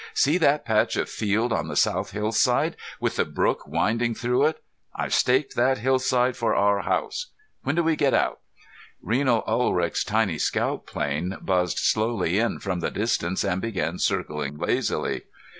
"See 0.15 0.39
that 0.39 0.65
patch 0.65 0.95
of 0.95 1.09
field 1.11 1.53
on 1.53 1.67
the 1.67 1.75
south 1.75 2.09
hillside, 2.09 2.75
with 2.99 3.17
the 3.17 3.23
brook 3.25 3.67
winding 3.67 4.15
through 4.15 4.47
it? 4.47 4.63
I've 4.95 5.13
staked 5.13 5.55
that 5.55 5.77
hillside 5.77 6.35
for 6.35 6.55
our 6.55 6.79
house. 6.79 7.27
When 7.61 7.75
do 7.75 7.83
we 7.83 7.95
get 7.95 8.15
out?" 8.15 8.39
Reno 8.99 9.43
Ulrich's 9.45 10.03
tiny 10.03 10.39
scout 10.39 10.87
plane 10.87 11.37
buzzed 11.39 11.77
slowly 11.77 12.39
in 12.39 12.57
from 12.57 12.79
the 12.79 12.89
distance 12.89 13.43
and 13.43 13.61
began 13.61 13.99
circling 13.99 14.57
lazily. 14.57 15.25